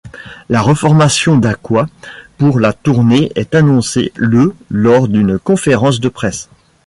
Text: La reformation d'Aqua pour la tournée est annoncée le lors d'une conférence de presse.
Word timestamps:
La 0.49 0.63
reformation 0.63 1.37
d'Aqua 1.37 1.87
pour 2.39 2.59
la 2.59 2.73
tournée 2.73 3.31
est 3.35 3.53
annoncée 3.53 4.11
le 4.15 4.55
lors 4.71 5.07
d'une 5.07 5.37
conférence 5.37 5.99
de 5.99 6.09
presse. 6.09 6.49